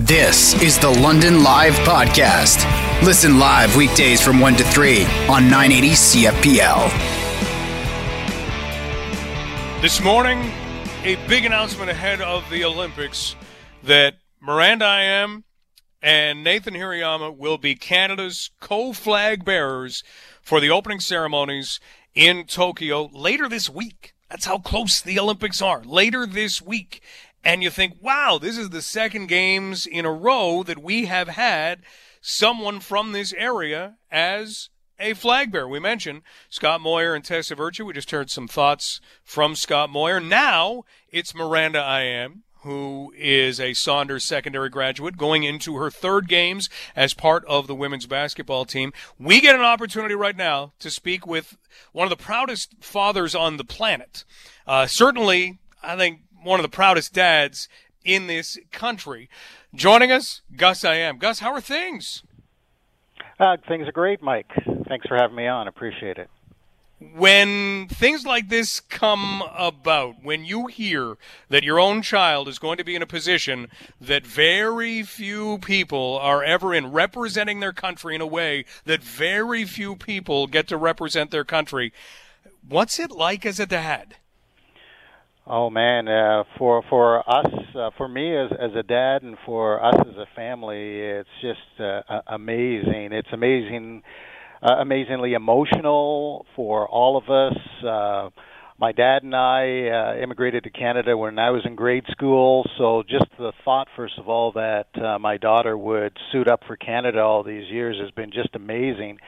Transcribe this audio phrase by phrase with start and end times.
[0.00, 2.62] This is the London Live Podcast.
[3.02, 6.90] Listen live weekdays from 1 to 3 on 980 CFPL.
[9.80, 10.52] This morning,
[11.02, 13.36] a big announcement ahead of the Olympics
[13.84, 15.44] that Miranda Ayim
[16.02, 20.04] and Nathan Hirayama will be Canada's co flag bearers
[20.42, 21.80] for the opening ceremonies
[22.14, 24.12] in Tokyo later this week.
[24.28, 25.82] That's how close the Olympics are.
[25.84, 27.00] Later this week.
[27.46, 31.28] And you think, wow, this is the second games in a row that we have
[31.28, 31.82] had
[32.20, 34.68] someone from this area as
[34.98, 35.68] a flag bearer.
[35.68, 37.84] We mentioned Scott Moir and Tessa Virtue.
[37.84, 40.18] We just heard some thoughts from Scott Moir.
[40.18, 46.68] Now it's Miranda Ayim who is a Saunders secondary graduate, going into her third games
[46.96, 48.92] as part of the women's basketball team.
[49.20, 51.56] We get an opportunity right now to speak with
[51.92, 54.24] one of the proudest fathers on the planet.
[54.66, 57.68] Uh, certainly, I think one of the proudest dads
[58.04, 59.28] in this country.
[59.74, 61.18] Joining us, Gus Ayim.
[61.18, 62.22] Gus, how are things?
[63.38, 64.50] Uh, things are great, Mike.
[64.88, 65.68] Thanks for having me on.
[65.68, 66.30] Appreciate it
[66.98, 71.16] when things like this come about, when you hear
[71.50, 73.68] that your own child is going to be in a position
[74.00, 79.64] that very few people are ever in, representing their country in a way that very
[79.64, 81.92] few people get to represent their country,
[82.66, 84.16] what's it like as a dad?
[85.48, 89.82] Oh man, uh, for for us, uh, for me as as a dad, and for
[89.84, 93.12] us as a family, it's just uh, amazing.
[93.12, 94.02] It's amazing
[94.62, 97.56] uh, amazingly emotional for all of us.
[97.84, 98.30] Uh,
[98.78, 103.04] my dad and I uh, immigrated to Canada when I was in grade school, so
[103.08, 107.20] just the thought, first of all, that uh, my daughter would suit up for Canada
[107.20, 109.18] all these years has been just amazing.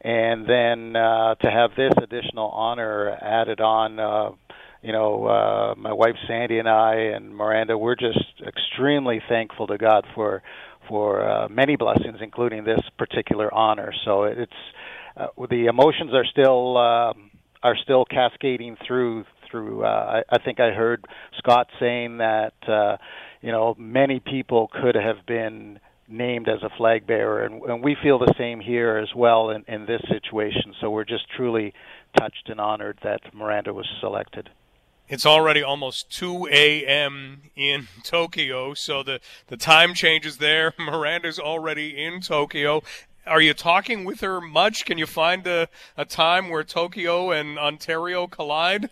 [0.00, 4.30] And then uh, to have this additional honor added on, uh,
[4.82, 9.78] you know, uh, my wife Sandy and I and Miranda, we're just extremely thankful to
[9.78, 10.42] God for
[10.88, 13.92] for uh, many blessings, including this particular honor.
[14.04, 14.52] So it's
[15.16, 17.12] uh, the emotions are still uh,
[17.62, 19.84] are still cascading through through.
[19.84, 21.04] Uh, I, I think I heard
[21.38, 22.96] Scott saying that uh,
[23.42, 27.96] you know many people could have been named as a flag bearer, and, and we
[28.02, 30.74] feel the same here as well in, in this situation.
[30.80, 31.74] So we're just truly
[32.18, 34.48] touched and honored that Miranda was selected.
[35.08, 37.42] It's already almost 2 a.m.
[37.56, 40.74] in Tokyo, so the, the time changes there.
[40.78, 42.82] Miranda's already in Tokyo.
[43.26, 44.84] Are you talking with her much?
[44.84, 48.90] Can you find a, a time where Tokyo and Ontario collide?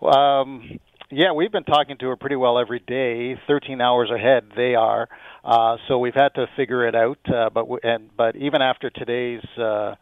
[0.00, 0.78] Um,
[1.10, 3.38] yeah, we've been talking to her pretty well every day.
[3.46, 5.08] Thirteen hours ahead, they are.
[5.44, 7.18] Uh, so we've had to figure it out.
[7.32, 9.94] Uh, but and but even after today's uh,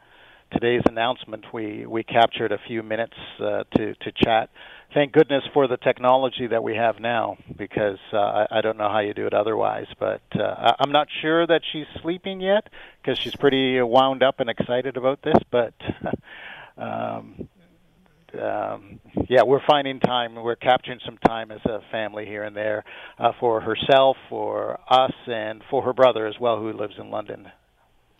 [0.52, 4.48] today's announcement, we we captured a few minutes uh, to to chat
[4.94, 8.88] thank goodness for the technology that we have now because uh, I, I don't know
[8.88, 9.86] how you do it otherwise.
[9.98, 12.68] But uh, I'm not sure that she's sleeping yet
[13.02, 15.38] because she's pretty wound up and excited about this.
[15.50, 15.74] But
[16.76, 17.48] um,
[18.40, 20.34] um, yeah, we're finding time.
[20.34, 22.84] We're capturing some time as a family here and there
[23.18, 27.50] uh, for herself, for us, and for her brother as well, who lives in London.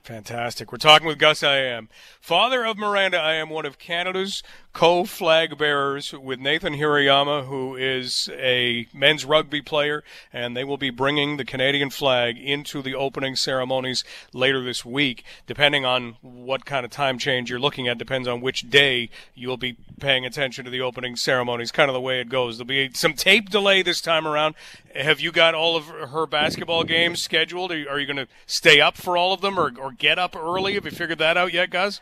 [0.09, 0.73] Fantastic.
[0.73, 1.89] We're talking with Gus Ayim,
[2.19, 4.43] father of Miranda Ayim, one of Canada's
[4.73, 10.03] co-flag bearers with Nathan Hirayama, who is a men's rugby player,
[10.33, 14.03] and they will be bringing the Canadian flag into the opening ceremonies
[14.33, 15.25] later this week.
[15.47, 19.59] Depending on what kind of time change you're looking at, depends on which day you'll
[19.59, 21.71] be paying attention to the opening ceremonies.
[21.71, 22.57] Kind of the way it goes.
[22.57, 24.55] There'll be some tape delay this time around.
[24.95, 27.73] Have you got all of her basketball games scheduled?
[27.73, 30.35] Are you, you going to stay up for all of them, or, or get up
[30.37, 30.75] early?
[30.75, 32.01] Have you figured that out yet, guys?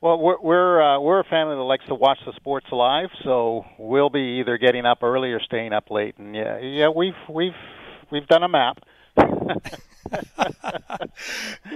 [0.00, 3.64] Well, we're we're uh, we're a family that likes to watch the sports live, so
[3.78, 6.16] we'll be either getting up early or staying up late.
[6.18, 7.52] And yeah, yeah, we've we've
[8.10, 8.80] we've done a map.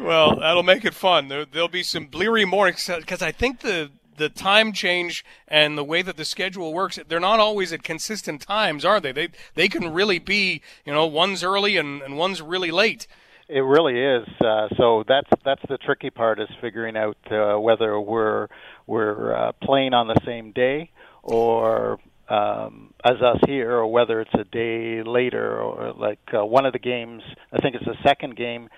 [0.00, 1.28] well, that'll make it fun.
[1.28, 5.84] There, there'll be some bleary mornings because I think the the time change and the
[5.84, 9.12] way that the schedule works, they're not always at consistent times, are they?
[9.12, 13.06] They they can really be, you know, one's early and, and one's really late.
[13.48, 14.28] It really is.
[14.44, 18.48] Uh, so that's that's the tricky part is figuring out uh, whether we're
[18.86, 20.90] we're uh, playing on the same day
[21.22, 21.98] or
[22.28, 26.74] um, as us here, or whether it's a day later, or like uh, one of
[26.74, 27.22] the games.
[27.50, 28.68] I think it's the second game.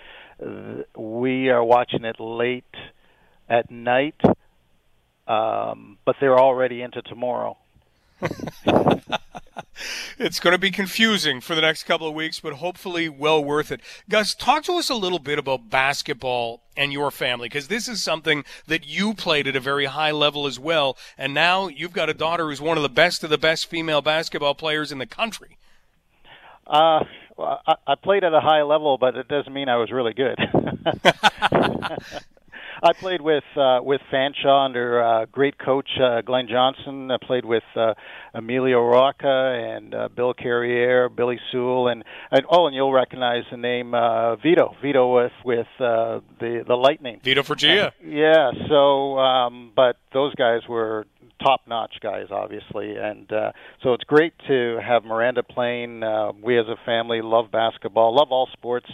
[0.96, 2.64] We are watching it late
[3.49, 4.20] at night,
[5.26, 7.56] um, but they're already into tomorrow.
[10.19, 13.72] it's going to be confusing for the next couple of weeks, but hopefully well worth
[13.72, 13.81] it.
[14.08, 18.02] Gus, talk to us a little bit about basketball and your family, because this is
[18.02, 22.08] something that you played at a very high level as well, and now you've got
[22.08, 25.06] a daughter who's one of the best of the best female basketball players in the
[25.06, 25.56] country.
[26.66, 27.05] Uh,
[27.40, 30.12] Well, I, I played at a high level, but it doesn't mean I was really
[30.12, 30.38] good.
[32.82, 37.11] I played with uh, with Fanshawe under uh, great coach uh, Glenn Johnson.
[37.11, 37.94] I played with uh,
[38.35, 43.59] Emilio Rocca and uh, Bill Carrier, Billy Sewell, and, and oh, and you'll recognize the
[43.59, 44.75] name uh, Vito.
[44.81, 47.21] Vito with with uh, the the Lightning.
[47.23, 47.88] Vito Fragia.
[47.88, 48.50] Uh, yeah.
[48.69, 51.06] So, um, but those guys were
[51.43, 53.53] top-notch guys, obviously, and uh,
[53.83, 56.03] so it's great to have Miranda playing.
[56.03, 58.87] Uh, we as a family love basketball, love all sports.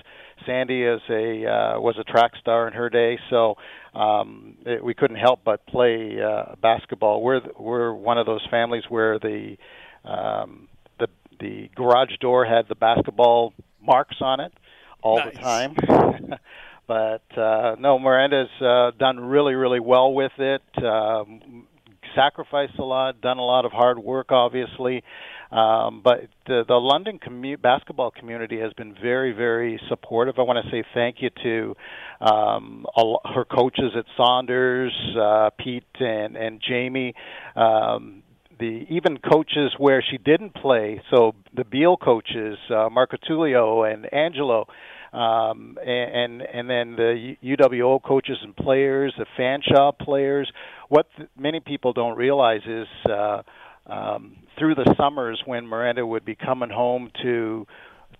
[0.44, 3.56] Sandy is a uh, was a track star in her day, so
[3.94, 7.22] um, it, we couldn't help but play uh, basketball.
[7.22, 9.56] We're we're one of those families where the
[10.04, 10.68] um,
[10.98, 11.08] the
[11.40, 14.52] the garage door had the basketball marks on it
[15.02, 15.34] all nice.
[15.34, 15.76] the time.
[16.86, 20.62] but uh, no, Miranda's uh, done really really well with it.
[20.84, 21.66] Um,
[22.14, 25.04] sacrificed a lot, done a lot of hard work, obviously.
[25.50, 30.38] Um, but the, the London commu- basketball community has been very, very supportive.
[30.38, 31.76] I want to say thank you to
[32.24, 37.14] um, all, her coaches at Saunders, uh, Pete and, and Jamie.
[37.54, 38.22] Um,
[38.58, 44.12] the even coaches where she didn't play, so the Beal coaches, uh, Marco Tullio and
[44.12, 44.66] Angelo,
[45.12, 50.50] um, and and then the UWO coaches and players, the Fanshawe players.
[50.88, 53.42] What th- many people don't realize is uh,
[53.88, 57.66] um, through the summers when Miranda would be coming home to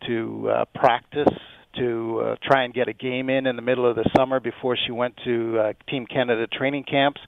[0.07, 1.33] to uh, practice
[1.77, 4.77] to uh, try and get a game in in the middle of the summer before
[4.77, 7.21] she went to uh, Team Canada training camps.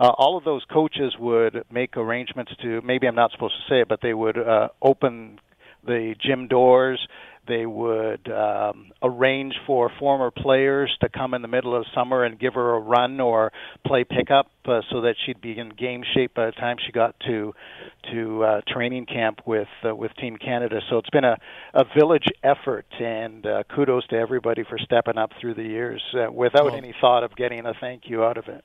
[0.00, 3.80] Uh, all of those coaches would make arrangements to maybe I'm not supposed to say
[3.80, 5.40] it, but they would uh, open
[5.84, 7.00] the gym doors
[7.48, 12.38] they would um, arrange for former players to come in the middle of summer and
[12.38, 13.52] give her a run or
[13.86, 17.18] play pickup uh, so that she'd be in game shape by the time she got
[17.20, 17.52] to
[18.12, 20.80] to uh, training camp with uh, with Team Canada.
[20.90, 21.38] So it's been a,
[21.74, 26.30] a village effort, and uh, kudos to everybody for stepping up through the years uh,
[26.30, 28.64] without well, any thought of getting a thank you out of it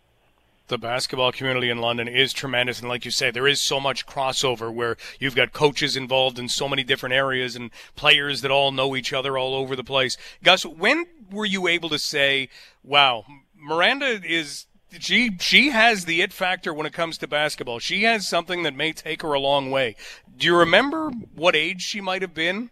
[0.68, 2.80] the basketball community in London is tremendous.
[2.80, 6.48] And like you say, there is so much crossover where you've got coaches involved in
[6.48, 10.18] so many different areas and players that all know each other all over the place.
[10.44, 12.50] Gus, when were you able to say,
[12.84, 13.26] wow,
[13.56, 14.68] Miranda is.
[15.00, 17.80] She she has the it factor when it comes to basketball.
[17.80, 19.96] She has something that may take her a long way.
[20.38, 22.70] Do you remember what age she might have been?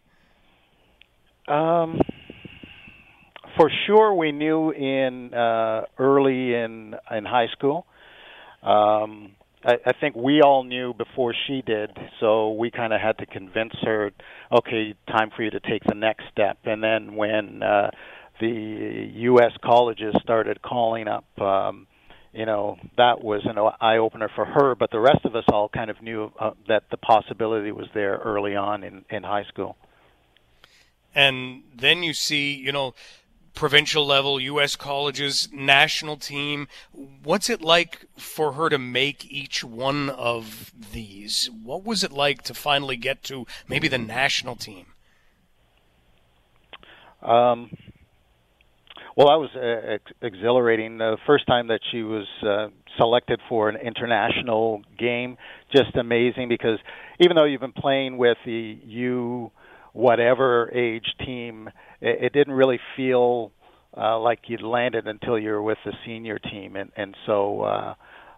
[1.47, 1.99] Um,
[3.57, 7.86] for sure we knew in uh, early in in high school.
[8.63, 9.31] Um,
[9.63, 13.25] I, I think we all knew before she did, so we kind of had to
[13.25, 14.12] convince her,
[14.51, 16.57] okay, time for you to take the next step.
[16.65, 17.92] And then when uh,
[18.39, 19.51] the U.S.
[19.63, 21.88] colleges started calling up, um,
[22.33, 24.74] you know, that was an eye opener for her.
[24.75, 28.19] But the rest of us all kind of knew uh, that the possibility was there
[28.24, 29.75] early on in in high school.
[31.13, 32.94] And then you see, you know,
[33.53, 34.75] provincial level, U.S.
[34.75, 36.68] colleges, national team.
[36.92, 41.50] What's it like for her to make each one of these?
[41.63, 44.88] What was it like to finally get to maybe the national team?
[47.21, 47.69] Um,
[49.15, 50.97] well, that was uh, ex- exhilarating.
[50.97, 55.38] The first time that she was uh, selected for an international game,
[55.75, 56.80] just amazing because
[57.19, 59.51] even though you've been playing with the U
[59.93, 63.51] whatever age team, it, it didn't really feel
[63.95, 67.94] uh, like you'd landed until you were with the senior team, and and so uh,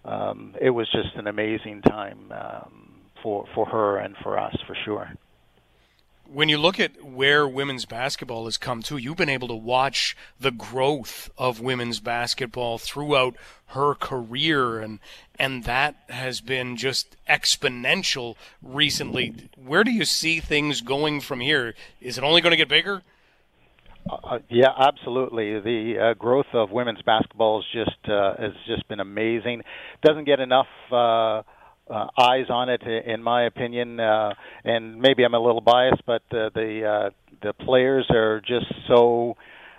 [0.05, 2.89] um, it was just an amazing time um,
[3.21, 5.11] for for her and for us for sure.
[6.25, 10.15] When you look at where women's basketball has come to, you've been able to watch
[10.39, 13.35] the growth of women's basketball throughout
[13.67, 14.99] her career, and
[15.37, 19.49] and that has been just exponential recently.
[19.55, 21.75] Where do you see things going from here?
[22.01, 23.03] Is it only going to get bigger?
[24.09, 25.59] Uh, yeah, absolutely.
[25.59, 29.63] The uh, growth of women's basketball is just uh, has just been amazing.
[30.03, 30.67] Doesn't get enough
[31.89, 33.99] uh, eyes on it, in my opinion.
[33.99, 37.09] Uh, and maybe I'm a little biased, but uh, the uh,
[37.41, 39.35] the players are just so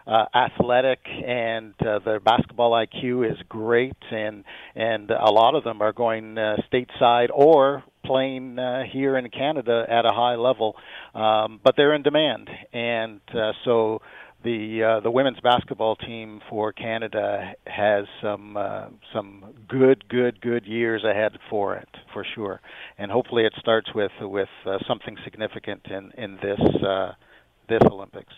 [0.07, 4.45] uh, athletic, and uh, their basketball IQ is great, and
[4.75, 9.85] and a lot of them are going uh, stateside or playing uh, here in Canada
[9.89, 10.77] at a high level,
[11.15, 14.03] um, but they're in demand, and uh, so
[14.45, 20.67] the uh, the women's basketball team for Canada has some uh, some good good good
[20.67, 22.61] years ahead for it for sure,
[22.99, 27.13] and hopefully it starts with with uh, something significant in in this uh,
[27.69, 28.35] this Olympics.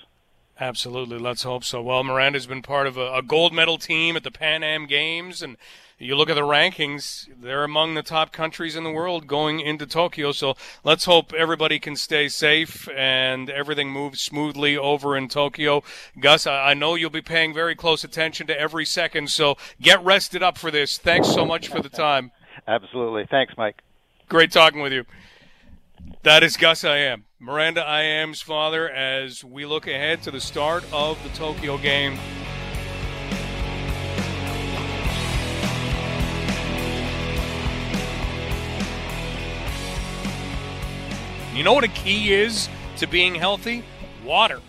[0.59, 1.19] Absolutely.
[1.19, 1.83] Let's hope so.
[1.83, 5.43] Well, Miranda's been part of a, a, gold medal team at the Pan Am Games,
[5.43, 5.59] and
[5.99, 9.87] you look at the rankings, they're among the top countries in the world going into
[9.87, 10.33] Tokyo.
[10.33, 15.83] So let's hope everybody can stay safe and everything moves smoothly over in Tokyo.
[16.21, 20.43] Gus, I, know you'll be paying very close attention to every second, so get rested
[20.43, 20.99] up for this.
[20.99, 22.31] Thanks so much for the time.
[22.69, 23.27] Absolutely.
[23.31, 23.83] Thanks, Mike.
[24.29, 25.07] Great talking with you.
[26.23, 27.23] That is Gus Ayim.
[27.39, 32.19] Miranda Ayim's father as we look ahead to the start of the Tokyo game.
[41.57, 43.83] You know what a key is to being healthy?
[44.23, 44.61] Water.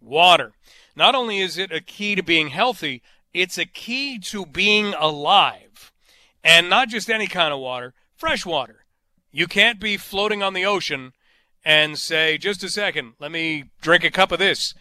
[0.00, 0.52] Water.
[0.96, 3.02] Not only is it a key to being healthy,
[3.34, 5.92] it's a key to being alive.
[6.42, 8.86] And not just any kind of water, fresh water.
[9.32, 11.12] You can't be floating on the ocean
[11.62, 14.72] and say, just a second, let me drink a cup of this.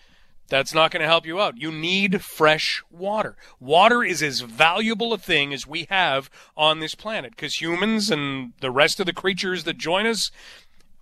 [0.47, 1.57] That's not going to help you out.
[1.57, 3.35] You need fresh water.
[3.59, 8.53] Water is as valuable a thing as we have on this planet because humans and
[8.61, 10.31] the rest of the creatures that join us,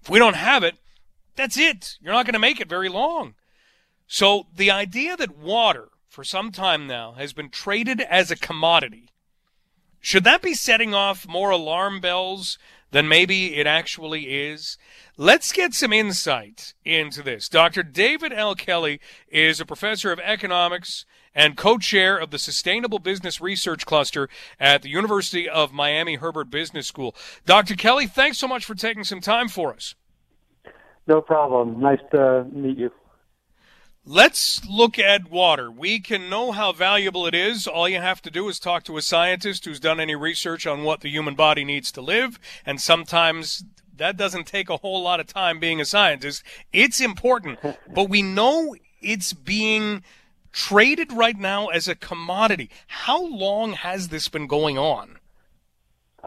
[0.06, 0.76] if we don't have it,
[1.36, 1.98] that's it.
[2.00, 3.34] You're not going to make it very long.
[4.06, 9.10] So the idea that water, for some time now, has been traded as a commodity,
[10.00, 12.60] should that be setting off more alarm bells
[12.92, 14.78] than maybe it actually is.
[15.18, 17.50] Let's get some insight into this.
[17.50, 17.84] Dr.
[17.84, 18.56] David L.
[18.56, 24.82] Kelly is a professor of economics and co-chair of the Sustainable Business Research Cluster at
[24.82, 27.16] the University of Miami Herbert Business School.
[27.46, 27.76] Dr.
[27.76, 29.96] Kelly, thanks so much for taking some time for us.
[31.08, 31.80] No problem.
[31.80, 32.92] Nice to meet you.
[34.08, 35.72] Let's look at water.
[35.72, 37.66] We can know how valuable it is.
[37.66, 40.84] All you have to do is talk to a scientist who's done any research on
[40.84, 43.64] what the human body needs to live, and sometimes
[43.98, 46.44] that doesn't take a whole lot of time being a scientist.
[46.72, 47.58] It's important,
[47.94, 50.04] but we know it's being
[50.56, 52.70] traded right now as a commodity.
[52.88, 55.20] How long has this been going on?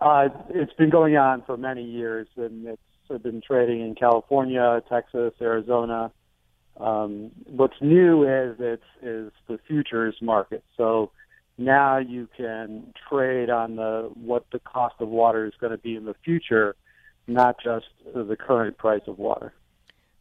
[0.01, 5.33] Uh, it's been going on for many years, and it's been trading in California, Texas,
[5.41, 6.13] Arizona,
[6.81, 10.63] um, what's new is it's is the futures market.
[10.77, 11.11] So
[11.57, 15.97] now you can trade on the what the cost of water is going to be
[15.97, 16.77] in the future,
[17.27, 19.53] not just the current price of water.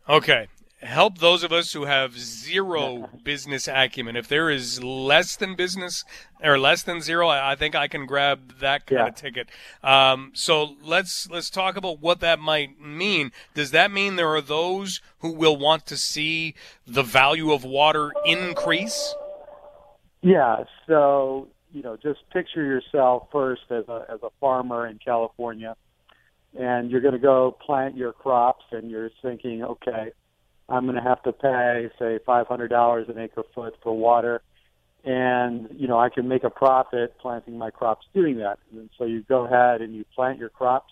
[0.09, 0.47] Okay,
[0.81, 4.15] help those of us who have zero business acumen.
[4.15, 6.03] If there is less than business
[6.43, 9.07] or less than zero, I, I think I can grab that kind yeah.
[9.07, 9.49] of ticket.
[9.83, 13.31] Um, so let's let's talk about what that might mean.
[13.55, 16.53] Does that mean there are those who will want to see
[16.85, 19.15] the value of water increase?
[20.21, 20.63] Yeah.
[20.85, 25.75] So you know, just picture yourself first as a as a farmer in California,
[26.57, 30.11] and you're going to go plant your crops, and you're thinking, okay
[30.69, 34.41] I'm going to have to pay, say, $500 an acre foot for water.
[35.05, 38.59] And, you know, I can make a profit planting my crops doing that.
[38.73, 40.91] And so you go ahead and you plant your crops,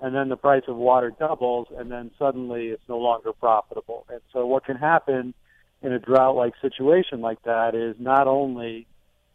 [0.00, 4.06] and then the price of water doubles, and then suddenly it's no longer profitable.
[4.08, 5.34] And so what can happen
[5.82, 8.86] in a drought like situation like that is not only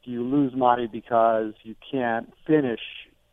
[0.03, 2.81] do you lose money because you can't finish,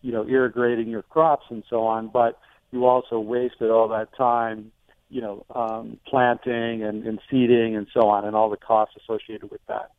[0.02, 2.38] you know, irrigating your crops and so on, but
[2.70, 4.70] you also wasted all that time
[5.08, 9.50] you know, um, planting and, and seeding and so on, and all the costs associated
[9.50, 9.90] with that.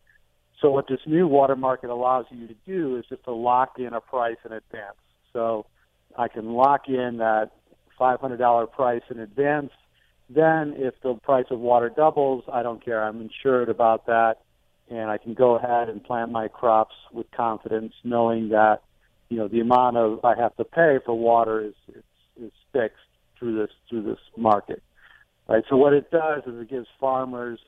[0.61, 3.93] So what this new water market allows you to do is just to lock in
[3.93, 4.97] a price in advance.
[5.31, 5.65] So
[6.17, 7.51] I can lock in that
[7.99, 9.71] $500 price in advance.
[10.29, 13.03] Then if the price of water doubles, I don't care.
[13.03, 14.37] I'm insured about that,
[14.89, 18.81] and I can go ahead and plant my crops with confidence, knowing that
[19.29, 22.03] you know the amount of I have to pay for water is is,
[22.41, 22.97] is fixed
[23.39, 24.83] through this through this market.
[25.47, 25.63] Right.
[25.69, 27.59] So what it does is it gives farmers,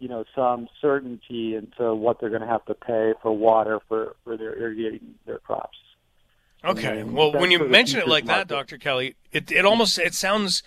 [0.00, 4.16] you know, some certainty into what they're going to have to pay for water for
[4.24, 5.78] for their irrigating their crops.
[6.64, 7.02] Okay.
[7.02, 8.48] well, when you mention it like market.
[8.48, 8.78] that, Dr.
[8.78, 10.62] Kelly, it it almost it sounds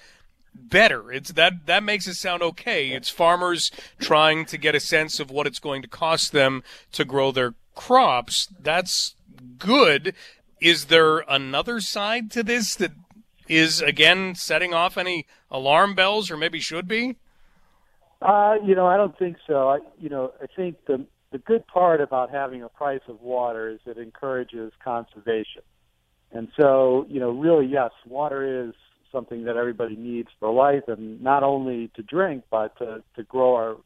[0.54, 1.12] better.
[1.12, 2.90] It's that that makes it sound okay.
[2.90, 7.06] It's farmers trying to get a sense of what it's going to cost them to
[7.06, 8.48] grow their crops.
[8.60, 9.16] That's
[9.58, 10.14] good.
[10.62, 12.92] Is there another side to this that
[13.48, 17.16] is again setting off any alarm bells, or maybe should be?
[18.22, 19.70] Uh, you know, I don't think so.
[19.70, 23.70] I, you know, I think the the good part about having a price of water
[23.70, 25.64] is it encourages conservation.
[26.32, 28.74] And so, you know, really, yes, water is
[29.12, 33.56] something that everybody needs for life, and not only to drink, but to to grow
[33.56, 33.78] our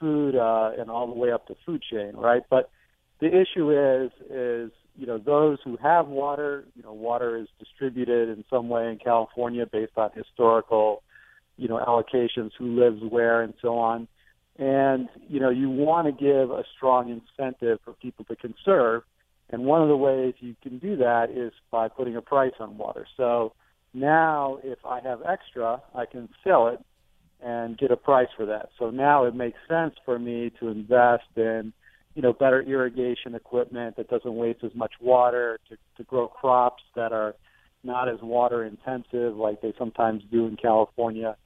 [0.00, 2.42] food uh, and all the way up the food chain, right?
[2.50, 2.70] But
[3.20, 8.28] the issue is is you know, those who have water, you know, water is distributed
[8.28, 11.02] in some way in California based on historical,
[11.56, 14.08] you know, allocations, who lives where, and so on.
[14.58, 19.02] And, you know, you want to give a strong incentive for people to conserve.
[19.50, 22.78] And one of the ways you can do that is by putting a price on
[22.78, 23.06] water.
[23.16, 23.52] So
[23.92, 26.80] now if I have extra, I can sell it
[27.42, 28.70] and get a price for that.
[28.78, 31.72] So now it makes sense for me to invest in,
[32.16, 36.82] you know, better irrigation equipment that doesn't waste as much water to, to grow crops
[36.96, 37.36] that are
[37.84, 41.36] not as water intensive like they sometimes do in California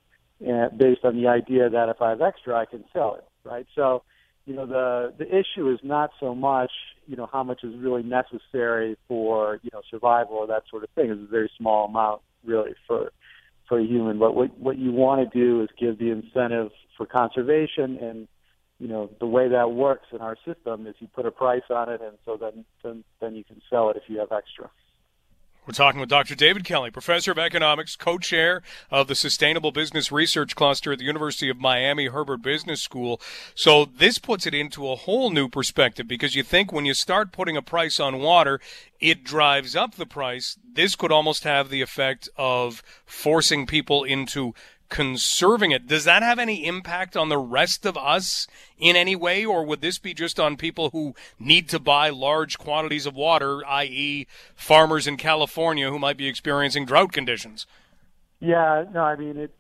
[0.40, 3.66] and based on the idea that if I have extra, I can sell it, right?
[3.74, 4.02] So,
[4.46, 6.70] you know, the the issue is not so much,
[7.06, 10.90] you know, how much is really necessary for, you know, survival or that sort of
[10.90, 11.10] thing.
[11.10, 13.12] It's a very small amount, really, for
[13.68, 14.18] for a human.
[14.18, 18.28] But what what you want to do is give the incentive for conservation, and
[18.80, 21.90] you know, the way that works in our system is you put a price on
[21.90, 24.70] it, and so then then then you can sell it if you have extra.
[25.66, 26.34] We're talking with Dr.
[26.34, 31.04] David Kelly, professor of economics, co chair of the Sustainable Business Research Cluster at the
[31.04, 33.20] University of Miami Herbert Business School.
[33.54, 37.30] So, this puts it into a whole new perspective because you think when you start
[37.32, 38.58] putting a price on water,
[38.98, 40.58] it drives up the price.
[40.72, 44.54] This could almost have the effect of forcing people into
[44.90, 45.86] conserving it.
[45.86, 48.46] Does that have any impact on the rest of us
[48.78, 52.58] in any way, or would this be just on people who need to buy large
[52.58, 57.66] quantities of water, i.e., farmers in California who might be experiencing drought conditions?
[58.40, 59.54] Yeah, no, I mean it.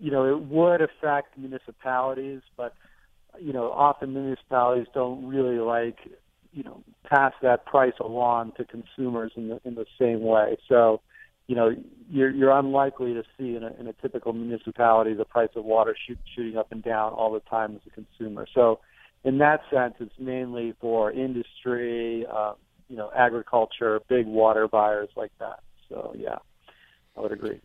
[0.00, 2.74] You know, it would affect municipalities, but
[3.40, 5.98] you know, often municipalities don't really like
[6.52, 10.56] you know pass that price along to consumers in the in the same way.
[10.68, 11.00] So
[11.46, 11.74] you know,
[12.10, 15.96] you're, you're unlikely to see in a, in a typical municipality the price of water
[16.06, 18.46] shoot, shooting up and down all the time as a consumer.
[18.54, 18.80] So,
[19.24, 22.54] in that sense, it's mainly for industry, um,
[22.88, 25.60] you know, agriculture, big water buyers like that.
[25.88, 26.36] So, yeah,
[27.16, 27.60] I would agree.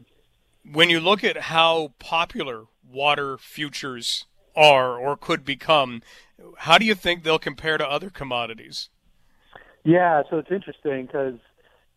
[0.71, 6.01] When you look at how popular water futures are or could become,
[6.59, 8.89] how do you think they'll compare to other commodities?
[9.83, 11.39] Yeah, so it's interesting because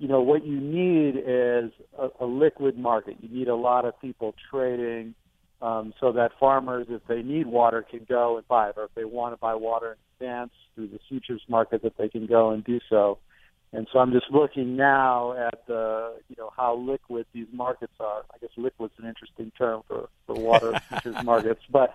[0.02, 3.18] you know, what you need is a, a liquid market.
[3.20, 5.14] You need a lot of people trading
[5.60, 8.90] um, so that farmers, if they need water, can go and buy it, or if
[8.96, 12.50] they want to buy water in advance through the futures market, that they can go
[12.50, 13.18] and do so.
[13.72, 18.24] And so I'm just looking now at the, you know, how liquid these markets are.
[18.34, 21.94] I guess liquid's an interesting term for for water futures markets, but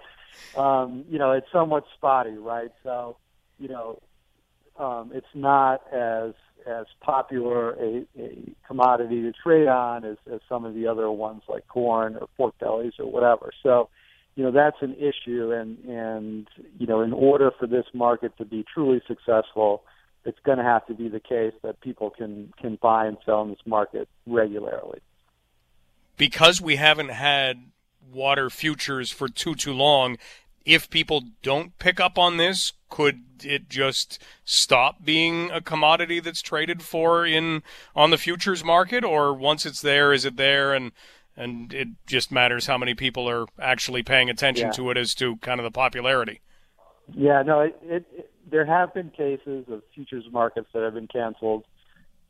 [0.58, 2.71] um, you know, it's somewhat spotty, right?
[2.84, 3.17] So,
[3.60, 3.99] you know,
[4.79, 6.33] um, it's not as
[6.67, 11.41] as popular a, a commodity to trade on as, as some of the other ones
[11.47, 13.51] like corn or pork bellies or whatever.
[13.63, 13.89] So,
[14.35, 15.51] you know, that's an issue.
[15.51, 19.83] And, and, you know, in order for this market to be truly successful,
[20.25, 23.43] it's going to have to be the case that people can, can buy and sell
[23.43, 24.99] in this market regularly.
[26.17, 27.71] Because we haven't had
[28.11, 30.17] water futures for too, too long,
[30.67, 36.41] if people don't pick up on this, could it just stop being a commodity that's
[36.41, 37.63] traded for in
[37.95, 39.06] on the futures market?
[39.06, 40.73] Or once it's there is it there?
[40.73, 40.91] And
[41.38, 44.71] and it just matters how many people are actually paying attention yeah.
[44.73, 46.41] to it as to kind of the popularity.
[47.13, 51.08] Yeah no it, it, it there have been cases of futures markets that have been
[51.08, 51.63] canceled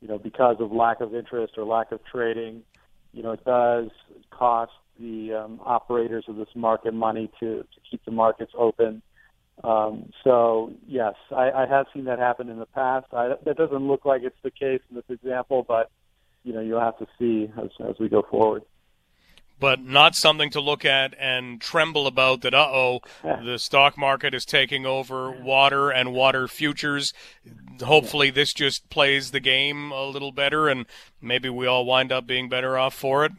[0.00, 2.62] you know because of lack of interest or lack of trading.
[3.12, 3.90] You know it does
[4.30, 9.02] cost the um, operators of this market money to, to keep the markets open
[9.64, 13.06] um, so yes, I, I have seen that happen in the past.
[13.12, 15.90] I, that doesn't look like it's the case in this example, but
[16.44, 18.62] you know you'll have to see as, as we go forward.
[19.60, 22.54] But not something to look at and tremble about that.
[22.54, 27.12] Uh oh, the stock market is taking over water and water futures.
[27.82, 30.86] Hopefully, this just plays the game a little better, and
[31.20, 33.32] maybe we all wind up being better off for it.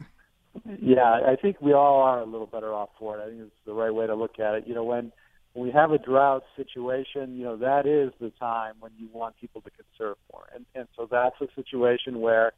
[0.80, 3.22] Yeah, I think we all are a little better off for it.
[3.22, 4.64] I think it's the right way to look at it.
[4.66, 5.12] You know, when
[5.54, 9.60] we have a drought situation, you know, that is the time when you want people
[9.62, 10.44] to conserve more.
[10.54, 12.52] And, and so that's a situation where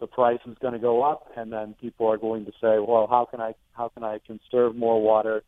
[0.00, 3.06] the price is going to go up and then people are going to say, well,
[3.08, 5.42] how can I, how can I conserve more water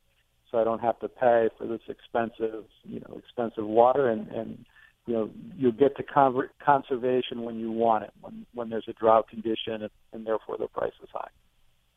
[0.51, 4.65] so I don't have to pay for this expensive, you know, expensive water and, and,
[5.07, 8.93] you know, you get to con- conservation when you want it, when, when there's a
[8.93, 11.29] drought condition and, and therefore the price is high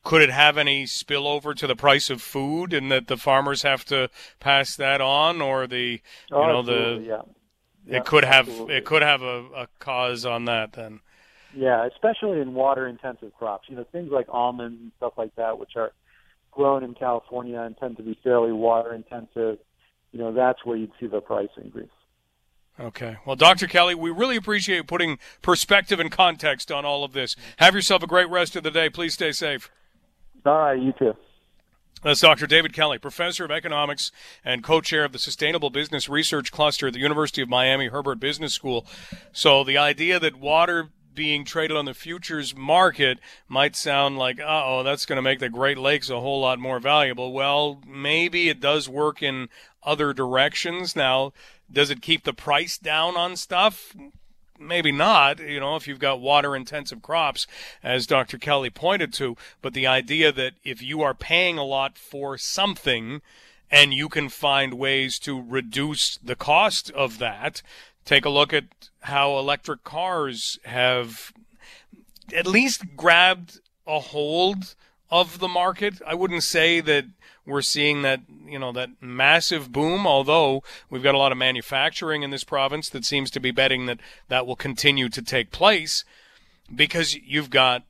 [0.03, 3.83] could it have any spillover to the price of food and that the farmers have
[3.85, 4.09] to
[4.39, 5.99] pass that on or the you
[6.31, 7.21] oh, know the yeah.
[7.85, 7.97] yeah.
[7.97, 10.99] it could have it could have a, a cause on that then
[11.55, 15.59] yeah especially in water intensive crops you know things like almonds and stuff like that
[15.59, 15.91] which are
[16.51, 19.57] grown in california and tend to be fairly water intensive
[20.11, 21.89] you know that's where you'd see the price increase
[22.79, 23.17] Okay.
[23.25, 23.67] Well, Dr.
[23.67, 27.35] Kelly, we really appreciate putting perspective and context on all of this.
[27.57, 28.89] Have yourself a great rest of the day.
[28.89, 29.69] Please stay safe.
[30.45, 31.15] All right, you too.
[32.01, 32.47] That's Dr.
[32.47, 34.11] David Kelly, professor of economics
[34.45, 38.21] and co chair of the Sustainable Business Research Cluster at the University of Miami Herbert
[38.21, 38.85] Business School.
[39.33, 44.83] So, the idea that water being traded on the futures market might sound like, oh,
[44.83, 47.33] that's going to make the Great Lakes a whole lot more valuable.
[47.33, 49.49] Well, maybe it does work in
[49.83, 50.95] other directions.
[50.95, 51.33] Now,
[51.69, 53.93] does it keep the price down on stuff?
[54.59, 57.47] Maybe not, you know, if you've got water intensive crops,
[57.83, 58.37] as Dr.
[58.37, 59.37] Kelly pointed to.
[59.61, 63.21] But the idea that if you are paying a lot for something
[63.71, 67.61] and you can find ways to reduce the cost of that,
[68.05, 68.65] take a look at
[69.01, 71.31] how electric cars have
[72.35, 74.75] at least grabbed a hold
[75.11, 76.01] of the market.
[76.05, 77.05] I wouldn't say that
[77.45, 82.23] we're seeing that you know that massive boom although we've got a lot of manufacturing
[82.23, 86.05] in this province that seems to be betting that that will continue to take place
[86.73, 87.83] because you've got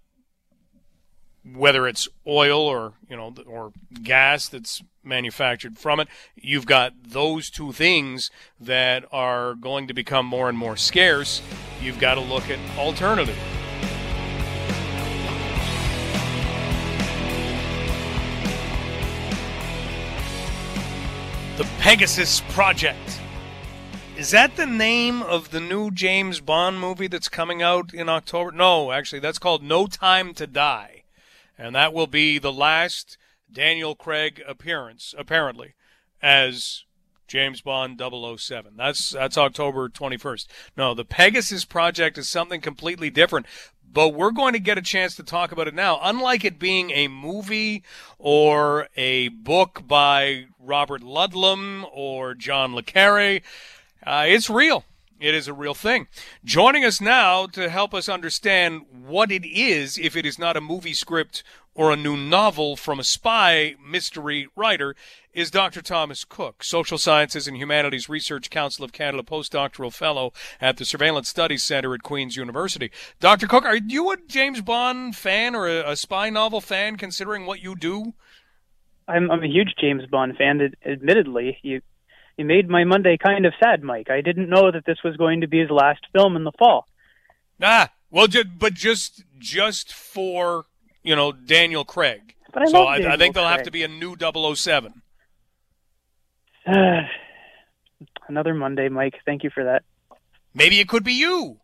[1.54, 7.50] whether it's oil or you know or gas that's manufactured from it you've got those
[7.50, 11.42] two things that are going to become more and more scarce
[11.82, 13.38] you've got to look at alternative
[21.90, 23.20] Pegasus Project.
[24.16, 28.52] Is that the name of the new James Bond movie that's coming out in October?
[28.52, 31.06] No, actually, that's called No Time to Die.
[31.58, 33.18] And that will be the last
[33.52, 35.74] Daniel Craig appearance, apparently,
[36.22, 36.84] as
[37.28, 38.74] James Bond 007.
[38.78, 40.46] That's that's October 21st.
[40.78, 43.48] No, the Pegasus project is something completely different
[43.92, 46.00] but we're going to get a chance to talk about it now.
[46.02, 47.84] Unlike it being a movie
[48.18, 53.42] or a book by Robert Ludlum or John Le Carre,
[54.06, 54.84] uh, it's real.
[55.20, 56.08] It is a real thing.
[56.46, 60.62] Joining us now to help us understand what it is, if it is not a
[60.62, 61.44] movie script
[61.76, 64.96] or a new novel from a spy mystery writer,
[65.40, 65.82] is Dr.
[65.82, 71.30] Thomas Cook, Social Sciences and Humanities Research Council of Canada postdoctoral fellow at the Surveillance
[71.30, 72.92] Studies Center at Queen's University.
[73.22, 73.48] Dr.
[73.48, 77.64] Cook, are you a James Bond fan or a, a spy novel fan, considering what
[77.64, 78.14] you do?
[79.08, 80.74] I'm, I'm a huge James Bond fan.
[80.86, 81.82] Admittedly, you
[82.36, 84.10] you made my Monday kind of sad, Mike.
[84.10, 86.86] I didn't know that this was going to be his last film in the fall.
[87.62, 90.66] Ah, well, but just just for
[91.02, 92.36] you know Daniel Craig.
[92.54, 95.02] But I so I, I, think there'll have to be a new 007.
[98.28, 99.16] Another Monday, Mike.
[99.26, 99.84] Thank you for that.
[100.54, 101.58] Maybe it could be you.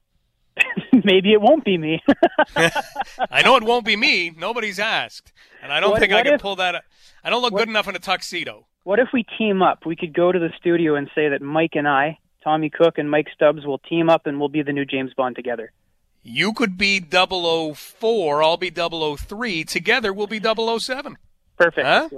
[0.94, 2.02] Maybe it won't be me.
[2.56, 4.32] I know it won't be me.
[4.36, 6.84] Nobody's asked, and I don't what, think what I can if, pull that.
[7.24, 8.66] I don't look what, good enough in a tuxedo.
[8.84, 9.86] What if we team up?
[9.86, 13.10] We could go to the studio and say that Mike and I, Tommy Cook and
[13.10, 15.72] Mike Stubbs, will team up and we'll be the new James Bond together.
[16.24, 19.64] You could be 004, I'll be 003.
[19.64, 21.18] Together we'll be 007.
[21.58, 21.86] Perfect.
[21.86, 22.10] Huh?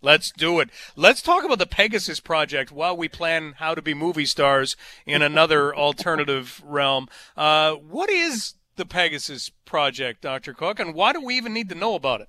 [0.00, 0.60] Let's do it.
[0.60, 0.70] Let's do it.
[0.96, 5.22] Let's talk about the Pegasus Project while we plan how to be movie stars in
[5.22, 7.08] another alternative realm.
[7.36, 10.54] Uh, what is the Pegasus Project, Dr.
[10.54, 12.28] Cook, and why do we even need to know about it?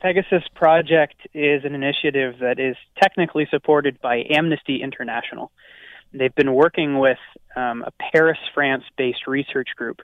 [0.00, 5.50] Pegasus Project is an initiative that is technically supported by Amnesty International.
[6.12, 7.18] They've been working with
[7.54, 10.02] um, a Paris, France based research group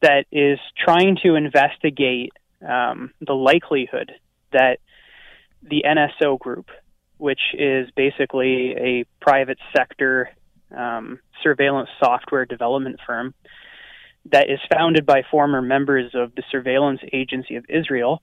[0.00, 2.32] that is trying to investigate
[2.66, 4.12] um, the likelihood
[4.52, 4.78] that
[5.62, 6.70] the NSO group,
[7.18, 10.30] which is basically a private sector
[10.76, 13.34] um, surveillance software development firm
[14.26, 18.22] that is founded by former members of the Surveillance Agency of Israel,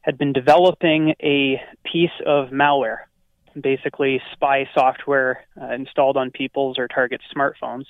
[0.00, 2.98] had been developing a piece of malware,
[3.60, 7.86] basically spy software uh, installed on people's or targets' smartphones,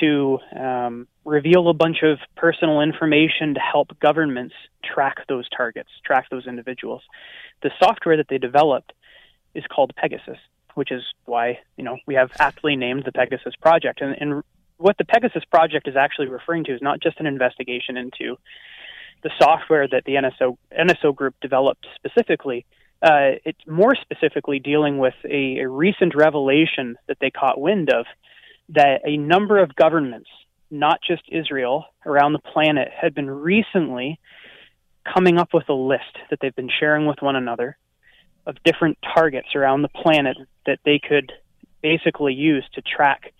[0.00, 4.54] to um, reveal a bunch of personal information to help governments
[4.84, 7.02] track those targets, track those individuals.
[7.62, 8.92] The software that they developed
[9.54, 10.38] is called Pegasus,
[10.74, 14.00] which is why you know we have aptly named the Pegasus Project.
[14.00, 14.42] And, and
[14.78, 18.36] what the Pegasus Project is actually referring to is not just an investigation into
[19.22, 22.66] the software that the NSO NSO group developed specifically.
[23.02, 28.06] Uh, it's more specifically dealing with a, a recent revelation that they caught wind of
[28.68, 30.30] that a number of governments,
[30.72, 34.18] not just Israel, around the planet had been recently
[35.04, 37.76] coming up with a list that they've been sharing with one another
[38.46, 41.32] of different targets around the planet that they could
[41.82, 43.32] basically use to track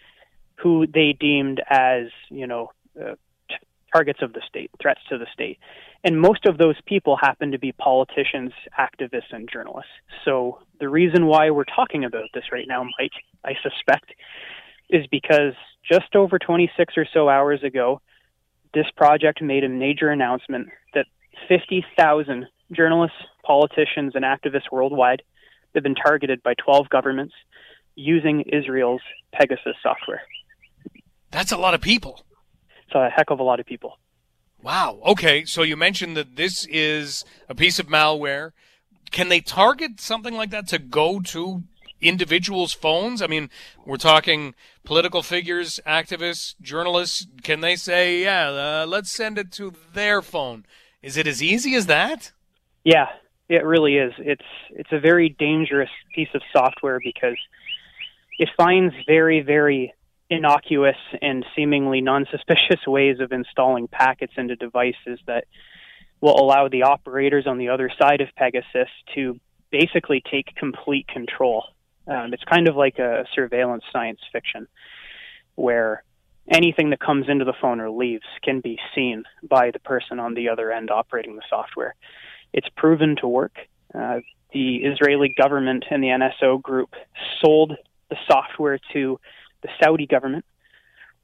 [0.57, 3.15] who they deemed as, you know, uh,
[3.49, 3.57] t-
[3.93, 5.59] targets of the state, threats to the state.
[6.05, 9.91] And most of those people happen to be politicians, activists, and journalists.
[10.25, 13.13] So the reason why we're talking about this right now, Mike,
[13.45, 14.13] I suspect,
[14.93, 15.55] is because
[15.91, 18.01] just over 26 or so hours ago,
[18.75, 21.07] this project made a major announcement that
[21.49, 25.23] 50,000 journalists, politicians, and activists worldwide
[25.75, 27.35] have been targeted by 12 governments
[27.95, 29.03] using Israel's
[29.33, 30.23] Pegasus software.
[31.31, 32.25] That's a lot of people.
[32.87, 33.99] It's a heck of a lot of people.
[34.63, 35.01] Wow.
[35.07, 35.45] Okay.
[35.45, 38.53] So you mentioned that this is a piece of malware.
[39.11, 41.65] Can they target something like that to go to
[42.03, 43.23] individuals' phones?
[43.23, 43.49] I mean,
[43.87, 47.27] we're talking political figures, activists, journalists.
[47.43, 50.67] Can they say, yeah, uh, let's send it to their phone?
[51.03, 52.33] Is it as easy as that?
[52.85, 53.09] Yeah,
[53.49, 54.13] it really is.
[54.19, 57.37] It's it's a very dangerous piece of software because
[58.39, 59.95] it finds very very
[60.31, 65.45] innocuous and seemingly non-suspicious ways of installing packets into devices that
[66.21, 69.39] will allow the operators on the other side of Pegasus to
[69.71, 71.65] basically take complete control.
[72.07, 74.67] Um, it's kind of like a surveillance science fiction
[75.55, 76.03] where
[76.49, 80.35] anything that comes into the phone or leaves can be seen by the person on
[80.35, 81.95] the other end operating the software.
[82.53, 83.57] It's proven to work.
[83.95, 84.21] Uh,
[84.53, 86.95] the Israeli government and the NSO group
[87.41, 87.73] sold
[88.11, 89.19] the software to
[89.63, 90.45] the Saudi government,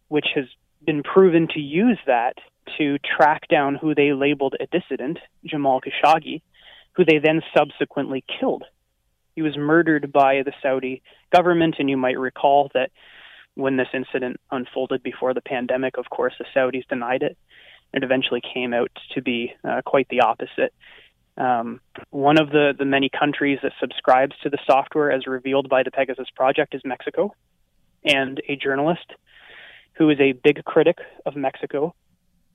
[0.08, 0.44] which has
[0.84, 2.34] been proven to use that
[2.78, 6.42] to track down who they labeled a dissident, Jamal Khashoggi,
[6.92, 8.64] who they then subsequently killed.
[9.38, 11.00] He was murdered by the Saudi
[11.32, 12.90] government, and you might recall that
[13.54, 17.38] when this incident unfolded before the pandemic, of course, the Saudis denied it.
[17.94, 20.74] It eventually came out to be uh, quite the opposite.
[21.36, 25.84] Um, one of the, the many countries that subscribes to the software as revealed by
[25.84, 27.32] the Pegasus Project is Mexico.
[28.04, 29.12] And a journalist
[29.92, 31.94] who is a big critic of Mexico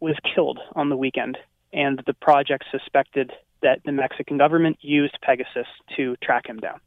[0.02, 1.38] was killed on the weekend.
[1.72, 3.32] And the project suspected
[3.64, 6.80] that the Mexican government used Pegasus to track him down.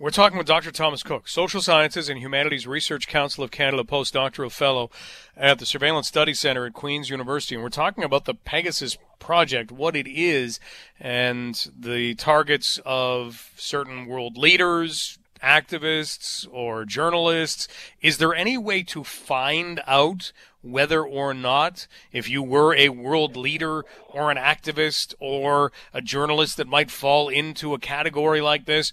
[0.00, 0.72] We're talking with Dr.
[0.72, 4.90] Thomas Cook, Social Sciences and Humanities Research Council of Canada postdoctoral fellow
[5.36, 7.54] at the Surveillance Study Center at Queen's University.
[7.54, 10.58] And we're talking about the Pegasus Project, what it is,
[10.98, 17.68] and the targets of certain world leaders, activists, or journalists.
[18.00, 23.36] Is there any way to find out whether or not, if you were a world
[23.36, 28.92] leader or an activist or a journalist that might fall into a category like this,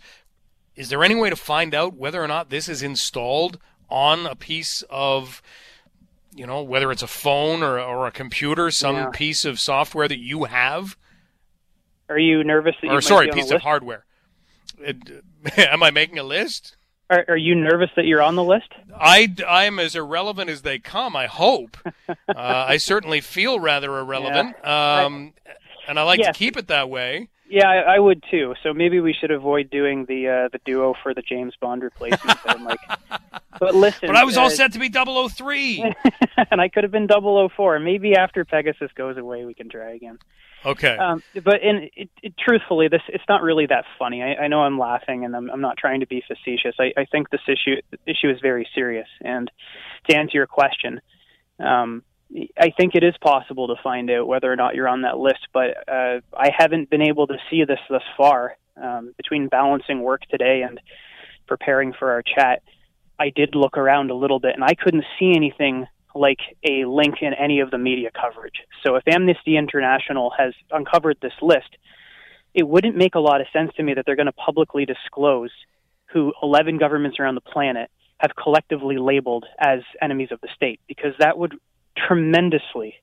[0.76, 4.36] is there any way to find out whether or not this is installed on a
[4.36, 5.42] piece of,
[6.36, 9.10] you know, whether it's a phone or, or a computer, some yeah.
[9.12, 10.96] piece of software that you have?
[12.10, 14.06] Are you nervous that you or sorry, piece of hardware?
[15.58, 16.76] Am I making a list?
[17.10, 18.68] Are, are, you nervous that you're on the list?
[18.94, 21.16] I, I'm as irrelevant as they come.
[21.16, 21.78] I hope.
[22.10, 25.06] uh, I certainly feel rather irrelevant, yeah.
[25.06, 25.52] um, I,
[25.88, 26.28] and I like yes.
[26.28, 27.30] to keep it that way.
[27.50, 28.56] Yeah, I, I, would too.
[28.62, 32.38] So maybe we should avoid doing the uh, the duo for the James Bond replacement.
[32.62, 32.80] like,
[33.60, 34.08] but listen.
[34.08, 35.94] But I was all uh, set to be 003.
[36.52, 37.80] and I could have been 004.
[37.80, 40.20] Maybe after Pegasus goes away, we can try again.
[40.65, 40.98] Okay.
[40.98, 44.24] Um, but in it, it, truthfully, this it's not really that funny.
[44.24, 46.76] I, I know I'm laughing, and I'm, I'm not trying to be facetious.
[46.80, 49.08] I, I think this issue issue is very serious.
[49.22, 49.50] And
[50.10, 51.00] to answer your question,
[51.60, 52.04] um,
[52.60, 55.48] I think it is possible to find out whether or not you're on that list,
[55.54, 58.58] but uh, I haven't been able to see this thus far.
[58.76, 60.80] Um, between balancing work today and
[61.48, 62.62] preparing for our chat,
[63.17, 67.15] I did look around a little bit, and I couldn't see anything like a link
[67.21, 68.62] in any of the media coverage.
[68.86, 71.77] So if Amnesty International has uncovered this list,
[72.53, 75.51] it wouldn't make a lot of sense to me that they're going to publicly disclose
[76.13, 81.13] who 11 governments around the planet have collectively labeled as enemies of the state, because
[81.19, 81.53] that would
[81.95, 82.95] tremendously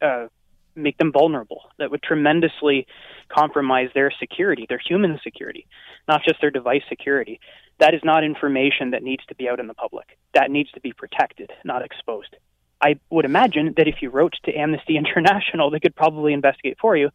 [0.00, 0.26] uh,
[0.74, 1.62] make them vulnerable.
[1.78, 2.86] That would tremendously
[3.28, 5.66] compromise their security, their human security,
[6.08, 7.40] not just their device security.
[7.82, 10.16] That is not information that needs to be out in the public.
[10.34, 12.36] That needs to be protected, not exposed.
[12.80, 16.96] I would imagine that if you wrote to Amnesty International, they could probably investigate for
[16.96, 17.10] you.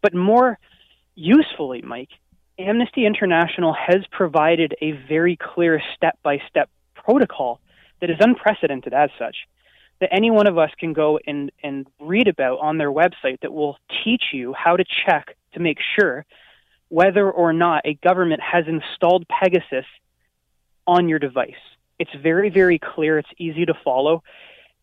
[0.00, 0.60] But more
[1.16, 2.10] usefully, Mike,
[2.56, 7.58] Amnesty International has provided a very clear step by step protocol
[8.00, 9.34] that is unprecedented as such
[10.00, 13.52] that any one of us can go and, and read about on their website that
[13.52, 16.24] will teach you how to check to make sure
[16.90, 19.86] whether or not a government has installed Pegasus
[20.86, 21.54] on your device.
[21.98, 23.18] It's very, very clear.
[23.18, 24.22] It's easy to follow.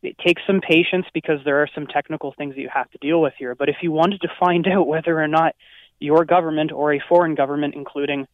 [0.01, 3.19] It takes some patience because there are some technical things that you have to deal
[3.19, 3.55] with here.
[3.55, 5.55] But if you wanted to find out whether or not
[5.99, 8.27] your government or a foreign government, including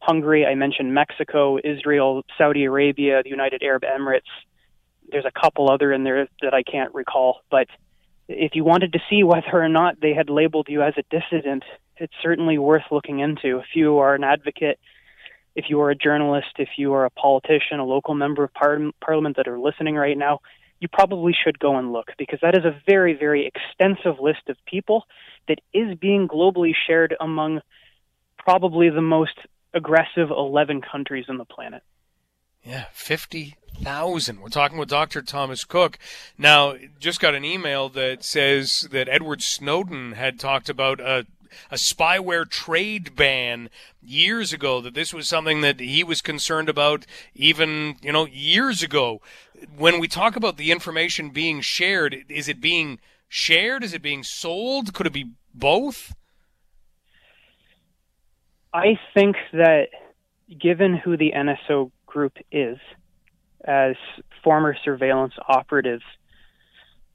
[0.00, 4.28] Hungary, I mentioned Mexico, Israel, Saudi Arabia, the United Arab Emirates,
[5.10, 7.66] there's a couple other in there that I can't recall, but
[8.28, 11.64] if you wanted to see whether or not they had labeled you as a dissident,
[11.96, 13.58] it's certainly worth looking into.
[13.58, 14.78] If you are an advocate,
[15.58, 18.78] if you are a journalist, if you are a politician, a local member of par-
[19.04, 20.38] parliament that are listening right now,
[20.78, 24.56] you probably should go and look because that is a very, very extensive list of
[24.66, 25.02] people
[25.48, 27.60] that is being globally shared among
[28.38, 29.36] probably the most
[29.74, 31.82] aggressive 11 countries on the planet.
[32.62, 34.40] Yeah, 50,000.
[34.40, 35.22] We're talking with Dr.
[35.22, 35.98] Thomas Cook.
[36.36, 41.26] Now, just got an email that says that Edward Snowden had talked about a
[41.70, 43.70] a spyware trade ban
[44.02, 48.82] years ago that this was something that he was concerned about even you know years
[48.82, 49.20] ago.
[49.76, 53.84] When we talk about the information being shared is it being shared?
[53.84, 54.94] Is it being sold?
[54.94, 56.14] Could it be both?
[58.72, 59.88] I think that
[60.60, 62.78] given who the nso group is
[63.64, 63.96] as
[64.42, 66.04] former surveillance operatives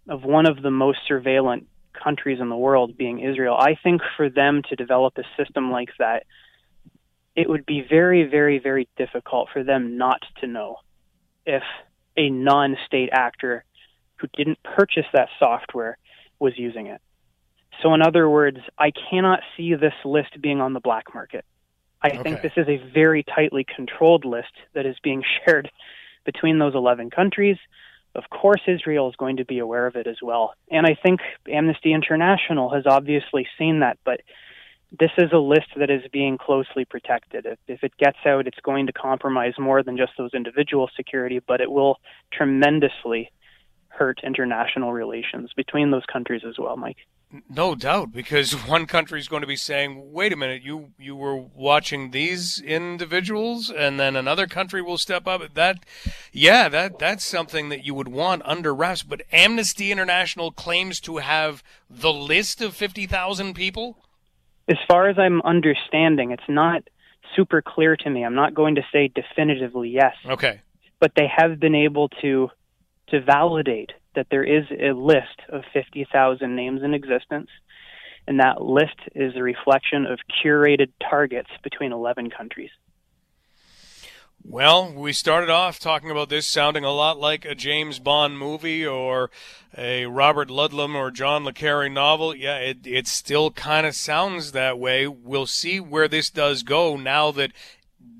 [0.07, 1.65] of one of the most surveillant
[2.03, 5.89] countries in the world, being Israel, I think for them to develop a system like
[5.99, 6.23] that,
[7.35, 10.77] it would be very, very, very difficult for them not to know
[11.45, 11.63] if
[12.15, 13.63] a non state actor
[14.17, 15.97] who didn't purchase that software
[16.39, 17.01] was using it.
[17.81, 21.43] So, in other words, I cannot see this list being on the black market.
[22.01, 22.21] I okay.
[22.21, 25.71] think this is a very tightly controlled list that is being shared
[26.25, 27.57] between those 11 countries.
[28.15, 30.53] Of course, Israel is going to be aware of it as well.
[30.69, 31.19] And I think
[31.51, 34.21] Amnesty International has obviously seen that, but
[34.99, 37.47] this is a list that is being closely protected.
[37.47, 41.39] If, if it gets out, it's going to compromise more than just those individual security,
[41.39, 41.99] but it will
[42.31, 43.31] tremendously
[43.87, 46.97] hurt international relations between those countries as well, Mike.
[47.49, 51.15] No doubt, because one country is going to be saying, "Wait a minute, you you
[51.15, 55.53] were watching these individuals," and then another country will step up.
[55.55, 55.83] That,
[56.31, 59.03] yeah, that that's something that you would want under wraps.
[59.03, 63.97] But Amnesty International claims to have the list of fifty thousand people.
[64.69, 66.83] As far as I'm understanding, it's not
[67.35, 68.23] super clear to me.
[68.23, 70.15] I'm not going to say definitively yes.
[70.25, 70.61] Okay.
[70.99, 72.49] But they have been able to
[73.07, 77.49] to validate that there is a list of 50,000 names in existence,
[78.27, 82.71] and that list is a reflection of curated targets between 11 countries.
[84.45, 88.85] Well, we started off talking about this sounding a lot like a James Bond movie
[88.85, 89.31] or
[89.77, 92.35] a Robert Ludlum or John le Carre novel.
[92.35, 95.07] Yeah, it, it still kind of sounds that way.
[95.07, 97.53] We'll see where this does go now that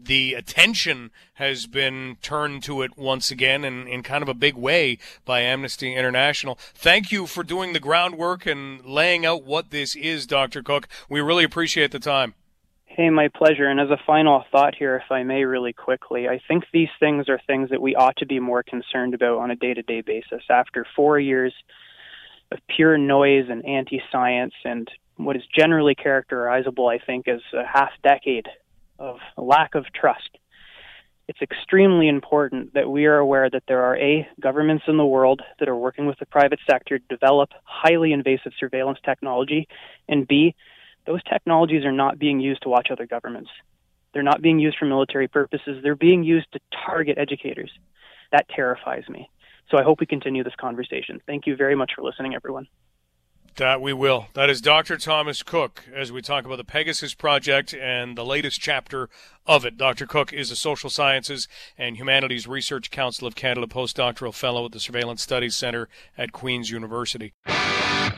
[0.06, 4.56] the attention has been turned to it once again in, in kind of a big
[4.56, 6.58] way by Amnesty International.
[6.74, 10.62] Thank you for doing the groundwork and laying out what this is, Dr.
[10.62, 10.88] Cook.
[11.10, 12.34] We really appreciate the time.
[12.86, 13.68] Hey, my pleasure.
[13.68, 17.28] And as a final thought here, if I may, really quickly, I think these things
[17.28, 20.02] are things that we ought to be more concerned about on a day to day
[20.02, 20.44] basis.
[20.50, 21.54] After four years
[22.52, 27.66] of pure noise and anti science and what is generally characterizable, I think, as a
[27.66, 28.48] half decade
[29.00, 30.38] of lack of trust.
[31.28, 35.42] It's extremely important that we are aware that there are A, governments in the world
[35.60, 39.68] that are working with the private sector to develop highly invasive surveillance technology,
[40.10, 40.54] and B,
[41.06, 43.50] those technologies are not being used to watch other governments.
[44.14, 45.82] They're not being used for military purposes.
[45.82, 47.72] They're being used to target educators.
[48.32, 49.30] That terrifies me.
[49.70, 51.22] So I hope we continue this conversation.
[51.26, 52.68] Thank you very much for listening, everyone.
[53.58, 54.28] That we will.
[54.34, 54.98] That is Dr.
[54.98, 59.10] Thomas Cook as we talk about the Pegasus Project and the latest chapter
[59.46, 59.78] of it.
[59.78, 60.08] Dr.
[60.08, 64.80] Cook is a Social Sciences and Humanities Research Council of Canada postdoctoral fellow at the
[64.80, 65.88] Surveillance Studies Center
[66.18, 67.34] at Queen's University.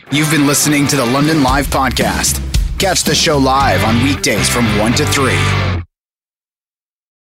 [0.09, 2.39] You've been listening to the London Live Podcast.
[2.79, 5.74] Catch the show live on weekdays from 1 to 3.